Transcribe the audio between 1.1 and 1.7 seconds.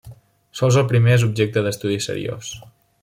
és objecte